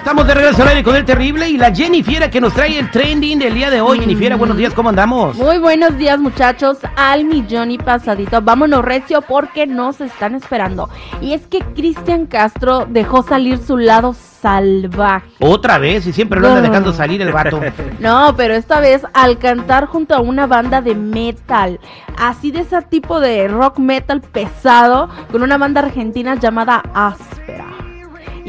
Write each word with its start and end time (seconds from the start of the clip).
Estamos 0.00 0.26
de 0.26 0.32
regreso 0.32 0.62
al 0.62 0.68
aire 0.68 0.82
con 0.82 0.96
el 0.96 1.04
terrible 1.04 1.46
y 1.50 1.58
la 1.58 1.74
Jennifiera 1.74 2.30
que 2.30 2.40
nos 2.40 2.54
trae 2.54 2.78
el 2.78 2.90
trending 2.90 3.38
del 3.38 3.52
día 3.52 3.68
de 3.68 3.82
hoy. 3.82 4.00
Jennifiera, 4.00 4.34
buenos 4.34 4.56
días, 4.56 4.72
¿cómo 4.72 4.88
andamos? 4.88 5.36
Muy 5.36 5.58
buenos 5.58 5.98
días 5.98 6.18
muchachos, 6.18 6.78
al 6.96 7.26
millón 7.26 7.70
y 7.70 7.76
pasadito. 7.76 8.40
Vámonos 8.40 8.82
recio 8.82 9.20
porque 9.20 9.66
nos 9.66 10.00
están 10.00 10.34
esperando. 10.34 10.88
Y 11.20 11.34
es 11.34 11.46
que 11.46 11.60
Cristian 11.60 12.24
Castro 12.24 12.86
dejó 12.88 13.22
salir 13.22 13.58
su 13.58 13.76
lado 13.76 14.14
salvaje. 14.14 15.28
Otra 15.38 15.76
vez 15.76 16.06
y 16.06 16.14
siempre 16.14 16.40
lo 16.40 16.48
anda 16.48 16.62
dejando 16.62 16.94
salir 16.94 17.20
el 17.20 17.30
vato. 17.30 17.60
No, 18.00 18.34
pero 18.36 18.54
esta 18.54 18.80
vez 18.80 19.02
al 19.12 19.38
cantar 19.38 19.84
junto 19.84 20.14
a 20.14 20.20
una 20.20 20.46
banda 20.46 20.80
de 20.80 20.94
metal, 20.94 21.78
así 22.18 22.50
de 22.50 22.60
ese 22.60 22.80
tipo 22.80 23.20
de 23.20 23.48
rock 23.48 23.78
metal 23.78 24.22
pesado, 24.22 25.10
con 25.30 25.42
una 25.42 25.58
banda 25.58 25.82
argentina 25.82 26.36
llamada 26.36 26.82
Áspera. 26.94 27.69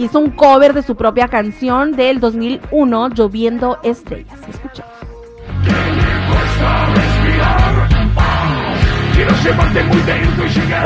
Hizo 0.01 0.19
un 0.19 0.31
cover 0.31 0.73
de 0.73 0.81
su 0.81 0.95
propia 0.95 1.27
canción 1.27 1.91
del 1.91 2.19
2001, 2.19 3.09
Lloviendo 3.09 3.77
Estrellas. 3.83 4.39
Escucha. 4.49 4.83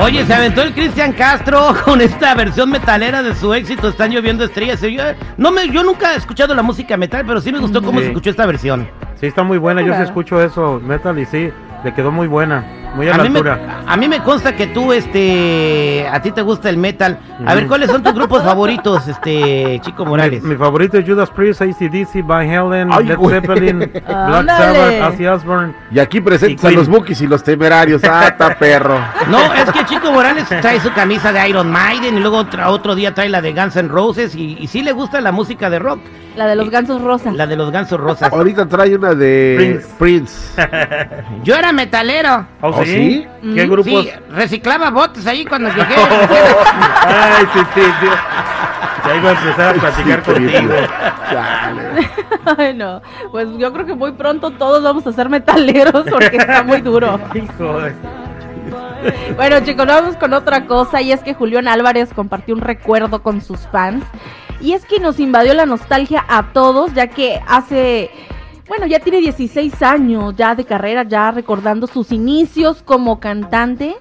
Oye, 0.02 0.25
se 0.25 0.33
aventó 0.33 0.61
el 0.63 0.73
Cristian 0.73 1.13
Castro 1.13 1.73
con 1.86 2.02
esta 2.02 2.36
versión 2.36 2.69
metalera 2.69 3.23
de 3.23 3.33
su 3.36 3.53
éxito 3.53 3.88
Están 3.88 4.11
lloviendo 4.11 4.43
estrellas. 4.43 4.81
Yo, 4.81 5.02
no 5.38 5.52
me, 5.52 5.69
yo 5.69 5.83
nunca 5.83 6.13
he 6.13 6.17
escuchado 6.17 6.53
la 6.53 6.61
música 6.61 6.97
metal, 6.97 7.23
pero 7.25 7.39
sí 7.39 7.52
me 7.52 7.59
gustó 7.59 7.81
cómo 7.81 7.99
Sí. 7.99 8.05
se 8.05 8.11
escuchó 8.11 8.30
esta 8.30 8.45
versión. 8.45 8.89
Sí, 9.19 9.27
está 9.27 9.43
muy 9.43 9.58
buena. 9.58 9.81
Yo 9.81 9.93
sí 9.95 10.02
escucho 10.02 10.41
eso, 10.43 10.81
metal, 10.83 11.17
y 11.19 11.25
sí, 11.25 11.49
le 11.83 11.93
quedó 11.93 12.11
muy 12.11 12.27
buena. 12.27 12.66
Muy 12.96 13.10
a, 13.10 13.16
A 13.16 13.18
la 13.18 13.24
mí, 13.24 13.30
me, 13.30 13.40
altura. 13.40 13.84
a 13.86 13.98
mí 13.98 14.08
me 14.08 14.20
consta 14.24 14.56
que 14.56 14.68
tú, 14.68 14.94
este, 14.94 16.08
a 16.08 16.22
ti 16.22 16.32
te 16.32 16.42
gusta 16.42 16.70
el 16.70 16.78
metal. 16.78 17.20
A 17.46 17.54
ver, 17.54 17.64
Ujú. 17.64 17.70
¿cuáles 17.70 17.92
son 17.92 18.02
tus 18.02 18.14
grupos 18.16 18.42
favoritos, 18.44 19.08
este, 19.08 19.80
Chico 19.84 20.06
Morales? 20.06 20.42
Mi, 20.44 20.50
mi 20.52 20.56
favorito 20.56 20.98
es 20.98 21.06
Judas 21.08 21.30
Priest, 21.30 21.62
ACDC, 21.62 22.26
Van 22.26 22.50
Halen, 22.50 22.90
Ay, 22.92 23.06
Led 23.06 23.18
güey. 23.18 23.36
Zeppelin, 23.36 23.80
Black. 23.92 24.48
Sabbath, 24.48 25.14
Ozzy 25.14 25.26
Osbourne. 25.28 25.73
Y 25.92 26.00
aquí 26.00 26.22
presentes 26.22 26.64
Y 26.64 26.68
a 26.68 26.72
los 26.78 26.88
Bookies 26.88 27.22
y 27.22 27.28
los 27.28 27.44
temerarios. 27.44 28.02
¡Ah, 28.10 28.28
está 28.30 28.56
perro! 28.58 28.98
No, 29.30 29.54
es 29.54 29.70
que 29.72 29.86
Chico 29.86 30.12
Morales 30.12 30.48
trae 30.48 30.80
su 30.80 30.92
camisa 30.94 31.32
de 31.34 31.50
Iron 31.50 31.70
Maiden 31.72 32.18
y 32.18 32.22
luego 32.22 32.38
otro, 32.38 32.70
otro 32.70 32.96
día 32.96 33.14
trae 33.14 33.30
la 33.30 33.42
de 33.42 33.54
Guns 33.54 33.76
N' 33.76 33.90
Roses 33.90 34.36
y, 34.36 34.58
y 34.60 34.68
sí 34.68 34.82
le 34.82 34.94
gusta 34.94 35.20
la 35.22 35.32
música 35.32 35.70
de 35.70 35.80
rock, 35.80 36.00
La 36.36 36.47
de 36.47 36.55
los 36.55 36.69
gansos 36.69 37.02
rosas. 37.02 37.33
la 37.33 37.48
de 37.48 37.55
los 37.55 37.71
Gansos 37.71 37.99
Rosas. 37.99 38.32
Ahorita 38.32 38.67
trae 38.67 38.95
una 38.95 39.14
de 39.14 39.82
Prince. 39.98 40.61
Yo 41.43 41.55
era 41.55 41.71
metalero. 41.71 42.45
¿Oh, 42.61 42.70
¿Oh, 42.70 42.83
sí? 42.83 43.26
¿Qué 43.42 43.65
grupos? 43.67 44.04
Sí, 44.05 44.11
reciclaba 44.32 44.89
botes 44.89 45.26
ahí 45.27 45.45
cuando 45.45 45.70
llegué. 45.70 45.95
Ay, 47.05 47.45
sí, 47.54 47.60
sí, 47.73 47.82
sí. 48.02 48.08
Ya 49.08 49.15
iba 49.15 49.30
a 49.30 49.33
empezar 49.33 49.76
a 49.76 49.80
platicar 49.80 50.23
Sí, 50.26 50.32
contigo. 50.32 50.73
Ay, 52.58 52.73
no. 52.73 53.02
Pues 53.31 53.48
yo 53.58 53.71
creo 53.71 53.86
que 53.86 53.93
muy 53.93 54.11
pronto 54.14 54.52
todos 54.52 54.83
vamos 54.83 55.05
a 55.08 55.11
ser 55.14 55.30
metaleros 55.30 56.05
porque 56.10 56.37
está 56.37 56.64
muy 56.64 56.81
duro. 56.81 57.20
Hijo 57.33 57.81
de... 57.81 57.93
Bueno, 59.36 59.59
chicos, 59.61 59.86
vamos 59.86 60.15
con 60.17 60.33
otra 60.33 60.65
cosa 60.65 61.02
y 61.02 61.11
es 61.11 61.21
que 61.21 61.33
Julián 61.33 61.67
Álvarez 61.67 62.14
compartió 62.14 62.55
un 62.55 62.61
recuerdo 62.61 63.21
con 63.21 63.42
sus 63.42 63.59
fans. 63.67 64.03
Y 64.61 64.73
es 64.73 64.86
que 64.86 64.99
nos 64.99 65.20
invadió 65.20 65.53
la 65.53 65.65
nostalgia 65.65 66.26
a 66.27 66.53
todos, 66.53 66.93
ya 66.93 67.08
que 67.08 67.39
hace, 67.48 68.09
bueno, 68.67 68.87
ya 68.87 68.99
tiene 68.99 69.20
16 69.20 69.81
años 69.83 70.33
ya 70.36 70.55
de 70.55 70.65
carrera, 70.65 71.04
ya 71.04 71.31
recordando 71.31 71.87
sus 71.87 72.11
inicios 72.11 72.81
como 72.81 73.20
cantante, 73.20 73.95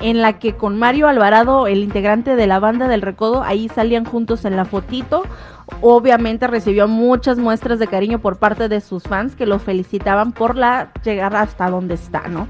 en 0.00 0.22
la 0.22 0.38
que 0.38 0.54
con 0.54 0.78
Mario 0.78 1.08
Alvarado, 1.08 1.66
el 1.66 1.82
integrante 1.82 2.36
de 2.36 2.46
la 2.46 2.60
banda 2.60 2.86
del 2.86 3.02
Recodo, 3.02 3.42
ahí 3.42 3.68
salían 3.68 4.04
juntos 4.04 4.44
en 4.44 4.56
la 4.56 4.64
fotito. 4.64 5.24
Obviamente 5.80 6.46
recibió 6.46 6.86
muchas 6.86 7.38
muestras 7.38 7.78
de 7.78 7.88
cariño 7.88 8.20
por 8.20 8.38
parte 8.38 8.68
de 8.68 8.80
sus 8.80 9.02
fans 9.02 9.34
que 9.34 9.46
lo 9.46 9.58
felicitaban 9.58 10.32
por 10.32 10.56
la 10.56 10.92
llegada 11.02 11.40
hasta 11.40 11.68
donde 11.70 11.94
está, 11.94 12.28
¿no? 12.28 12.46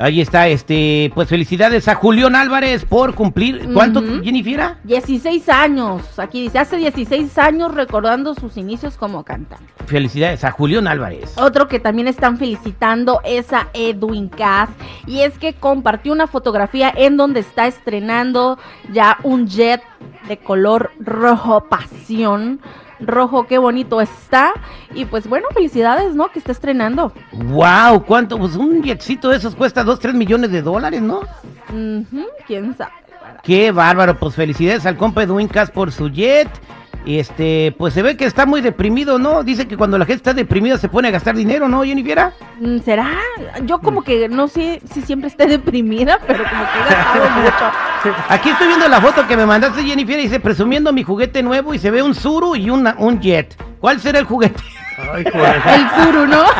Ahí 0.00 0.22
está, 0.22 0.48
este, 0.48 1.12
pues 1.14 1.28
felicidades 1.28 1.86
a 1.86 1.94
Julián 1.94 2.34
Álvarez 2.34 2.86
por 2.86 3.14
cumplir. 3.14 3.68
¿Cuánto, 3.74 4.00
Ujú. 4.00 4.22
Jennifer? 4.24 4.76
16 4.84 5.46
años, 5.50 6.18
aquí 6.18 6.40
dice, 6.40 6.58
hace 6.58 6.78
16 6.78 7.36
años 7.36 7.74
recordando 7.74 8.34
sus 8.34 8.56
inicios 8.56 8.96
como 8.96 9.24
cantante. 9.24 9.66
Felicidades 9.84 10.42
a 10.42 10.52
Julián 10.52 10.86
Álvarez. 10.86 11.36
Otro 11.36 11.68
que 11.68 11.80
también 11.80 12.08
están 12.08 12.38
felicitando 12.38 13.20
es 13.24 13.52
a 13.52 13.68
Edwin 13.74 14.30
Cass 14.30 14.70
y 15.06 15.20
es 15.20 15.36
que 15.38 15.52
compartió 15.52 16.14
una 16.14 16.26
fotografía 16.26 16.90
en 16.96 17.18
donde 17.18 17.40
está 17.40 17.66
estrenando 17.66 18.58
ya 18.94 19.18
un 19.22 19.48
jet 19.48 19.82
de 20.28 20.38
color 20.38 20.92
rojo 20.98 21.66
pasión. 21.68 22.60
Rojo, 23.00 23.46
qué 23.46 23.58
bonito 23.58 24.00
está. 24.00 24.52
Y 24.94 25.04
pues 25.04 25.28
bueno, 25.28 25.46
felicidades, 25.54 26.14
¿no? 26.14 26.30
Que 26.30 26.38
está 26.38 26.52
estrenando. 26.52 27.12
Wow, 27.32 28.04
¿cuánto? 28.04 28.38
Pues 28.38 28.56
un 28.56 28.82
jetcito 28.82 29.28
de 29.28 29.36
esos 29.36 29.54
cuesta 29.54 29.84
2, 29.84 29.98
3 29.98 30.14
millones 30.14 30.50
de 30.50 30.62
dólares, 30.62 31.02
¿no? 31.02 31.20
¿Quién 32.46 32.76
sabe? 32.76 32.92
Qué 33.42 33.70
bárbaro, 33.70 34.18
pues 34.18 34.34
felicidades 34.34 34.84
al 34.86 34.96
compa 34.96 35.22
Edwin 35.22 35.48
Cass 35.48 35.70
por 35.70 35.92
su 35.92 36.08
jet. 36.08 36.48
Y 37.06 37.18
este, 37.18 37.74
pues 37.78 37.94
se 37.94 38.02
ve 38.02 38.16
que 38.16 38.26
está 38.26 38.44
muy 38.44 38.60
deprimido, 38.60 39.18
¿no? 39.18 39.42
Dice 39.42 39.66
que 39.66 39.78
cuando 39.78 39.96
la 39.96 40.04
gente 40.04 40.18
está 40.18 40.34
deprimida 40.34 40.76
se 40.76 40.90
pone 40.90 41.08
a 41.08 41.10
gastar 41.10 41.34
dinero, 41.34 41.66
¿no, 41.66 41.82
Jennifer? 41.82 42.32
Mm, 42.60 42.78
¿Será? 42.80 43.10
Yo 43.64 43.80
como 43.80 44.02
que 44.02 44.28
no 44.28 44.48
sé 44.48 44.82
si 44.92 45.00
siempre 45.00 45.28
esté 45.28 45.46
deprimida, 45.48 46.18
pero 46.26 46.44
como 46.44 46.62
que 46.62 46.78
he 46.78 46.94
gastado 46.94 47.30
mucho. 47.40 47.89
Aquí 48.28 48.48
estoy 48.50 48.66
viendo 48.68 48.88
la 48.88 49.00
foto 49.00 49.26
que 49.26 49.36
me 49.36 49.44
mandaste, 49.46 49.82
Jennifer, 49.82 50.18
y 50.18 50.22
dice 50.22 50.40
presumiendo 50.40 50.92
mi 50.92 51.02
juguete 51.02 51.42
nuevo 51.42 51.74
y 51.74 51.78
se 51.78 51.90
ve 51.90 52.02
un 52.02 52.14
Zuru 52.14 52.56
y 52.56 52.70
una- 52.70 52.94
un 52.98 53.20
jet. 53.20 53.54
¿Cuál 53.80 54.00
será 54.00 54.18
el 54.18 54.24
juguete? 54.24 54.62
Ay, 55.12 55.24
joder. 55.32 55.60
El 55.66 55.88
Zuru, 56.04 56.26
¿no? 56.26 56.44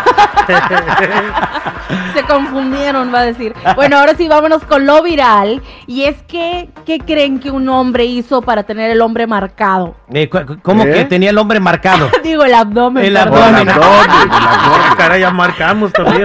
Se 2.14 2.22
confundieron, 2.24 3.12
va 3.12 3.20
a 3.20 3.24
decir. 3.24 3.54
Bueno, 3.76 3.98
ahora 3.98 4.14
sí, 4.14 4.28
vámonos 4.28 4.62
con 4.64 4.86
lo 4.86 5.02
viral. 5.02 5.62
Y 5.86 6.04
es 6.04 6.16
que, 6.24 6.70
¿qué 6.86 6.98
creen 6.98 7.40
que 7.40 7.50
un 7.50 7.68
hombre 7.68 8.04
hizo 8.04 8.42
para 8.42 8.62
tener 8.62 8.90
el 8.90 9.00
hombre 9.00 9.26
marcado? 9.26 9.96
Eh, 10.12 10.28
¿Cómo 10.62 10.84
¿Eh? 10.84 10.92
que 10.92 11.04
tenía 11.04 11.30
el 11.30 11.38
hombre 11.38 11.60
marcado? 11.60 12.08
Digo, 12.24 12.44
el 12.44 12.54
abdomen. 12.54 13.04
El 13.04 13.16
abdomen. 13.16 13.62
el 13.62 13.68
abdomen. 13.68 14.28
Ah, 14.30 14.94
caray, 14.96 15.20
ya 15.20 15.30
marcamos 15.30 15.92
también. 15.92 16.24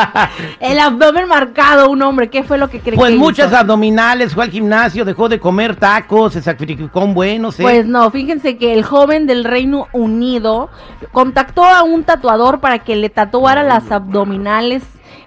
El 0.60 0.78
abdomen 0.78 1.26
marcado, 1.28 1.90
un 1.90 2.02
hombre. 2.02 2.28
¿Qué 2.28 2.42
fue 2.44 2.58
lo 2.58 2.68
que 2.68 2.80
creen 2.80 2.98
Pues 2.98 3.12
que 3.12 3.18
muchas 3.18 3.48
hizo? 3.48 3.56
abdominales, 3.58 4.34
fue 4.34 4.44
al 4.44 4.50
gimnasio, 4.50 5.04
dejó 5.04 5.28
de 5.28 5.40
comer 5.40 5.76
tacos, 5.76 6.32
se 6.34 6.42
sacrificó 6.42 7.00
un 7.00 7.14
buen, 7.14 7.42
no 7.42 7.52
sé. 7.52 7.62
Pues 7.62 7.86
no, 7.86 8.10
fíjense 8.10 8.56
que 8.56 8.72
el 8.72 8.84
joven 8.84 9.26
del 9.26 9.44
Reino 9.44 9.86
Unido 9.92 10.70
contactó 11.12 11.49
a 11.58 11.82
un 11.82 12.04
tatuador 12.04 12.60
para 12.60 12.80
que 12.80 12.96
le 12.96 13.10
tatuara 13.10 13.62
las 13.62 13.90
abdominales, 13.90 14.82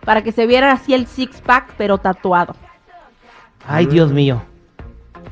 para 0.05 0.21
que 0.23 0.31
se 0.31 0.45
viera 0.47 0.71
así 0.71 0.93
el 0.93 1.07
six 1.07 1.41
pack, 1.41 1.73
pero 1.77 1.97
tatuado. 1.97 2.55
Ay, 3.67 3.85
Dios 3.85 4.11
mío. 4.11 4.41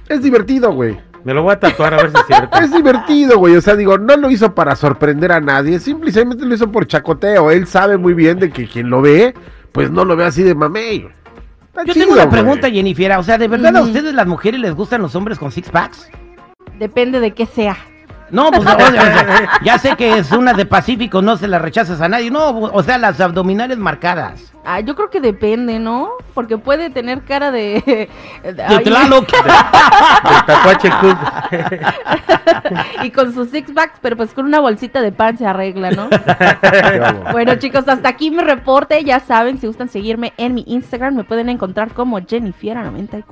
Es 0.07 0.21
divertido, 0.21 0.71
güey. 0.73 0.97
Me 1.23 1.33
lo 1.33 1.43
voy 1.43 1.53
a 1.53 1.59
tatuar 1.59 1.93
a 1.93 1.97
ver 1.97 2.11
si 2.11 2.17
es 2.17 2.25
cierto. 2.25 2.57
Es 2.59 2.71
divertido, 2.73 3.38
güey. 3.38 3.55
O 3.55 3.61
sea, 3.61 3.75
digo, 3.75 3.97
no 3.97 4.17
lo 4.17 4.31
hizo 4.31 4.55
para 4.55 4.75
sorprender 4.75 5.31
a 5.31 5.39
nadie. 5.39 5.79
Simplemente 5.79 6.45
lo 6.45 6.55
hizo 6.55 6.71
por 6.71 6.88
chacoteo. 6.88 7.51
Él 7.51 7.67
sabe 7.67 7.97
muy 7.97 8.13
bien 8.13 8.39
de 8.39 8.49
que 8.49 8.67
quien 8.67 8.89
lo 8.89 9.01
ve, 9.01 9.33
pues 9.71 9.91
no 9.91 10.03
lo 10.03 10.15
ve 10.15 10.25
así 10.25 10.41
de 10.43 10.55
mamey. 10.55 11.07
Está 11.67 11.83
Yo 11.85 11.93
chido, 11.93 12.05
tengo 12.07 12.13
una 12.13 12.25
güey. 12.25 12.41
pregunta, 12.41 12.69
Jennifer. 12.71 13.11
O 13.17 13.23
sea, 13.23 13.38
¿de 13.38 13.47
verdad 13.47 13.75
a 13.77 13.81
ustedes 13.83 14.13
las 14.13 14.25
mujeres 14.27 14.59
les 14.59 14.73
gustan 14.73 15.01
los 15.01 15.13
hombres 15.15 15.38
con 15.38 15.51
six 15.51 15.69
packs? 15.69 16.09
Depende 16.79 17.19
de 17.19 17.31
qué 17.33 17.45
sea. 17.45 17.77
No, 18.31 18.50
pues 18.51 18.62
o 18.66 18.78
sea, 18.92 19.60
ya 19.63 19.78
sé 19.78 19.95
que 19.95 20.18
es 20.18 20.31
una 20.31 20.54
de 20.54 20.66
Pacífico, 20.66 21.22
no 21.22 21.38
se 21.38 21.48
la 21.48 21.60
rechazas 21.60 22.00
a 22.01 22.07
nadie. 22.10 22.31
No, 22.31 22.50
o 22.60 22.83
sea, 22.83 22.98
las 22.98 23.19
abdominales 23.19 23.78
marcadas. 23.78 24.54
Ah, 24.63 24.80
yo 24.80 24.95
creo 24.95 25.10
que 25.10 25.19
depende, 25.19 25.80
¿no? 25.80 26.12
Porque 26.36 26.57
puede 26.57 26.89
tener 26.92 27.24
cara 27.24 27.51
de... 27.51 28.07
de- 28.44 28.54
De 28.54 28.80
Tlaloc. 28.83 29.28
Y 33.04 33.10
con 33.12 33.33
sus 33.33 33.50
six 33.50 33.72
packs, 33.72 34.00
pero 34.01 34.16
pues 34.16 34.34
con 34.34 34.45
una 34.45 34.60
bolsita 34.60 35.01
de 35.01 35.12
pan 35.12 35.38
se 35.38 35.45
arregla, 35.45 35.92
¿no? 35.92 36.10
Bueno, 37.31 37.56
chicos, 37.56 37.88
hasta 37.88 38.10
aquí 38.10 38.31
mi 38.31 38.42
reporte. 38.44 39.04
Ya 39.04 39.19
saben, 39.19 39.57
si 39.57 39.68
gustan 39.68 39.89
seguirme 39.89 40.34
en 40.38 40.54
mi 40.54 40.63
Instagram, 40.68 41.16
me 41.16 41.24
pueden 41.24 41.50
encontrar 41.50 41.94
como 41.94 42.19
Jennifiera94. 42.19 43.24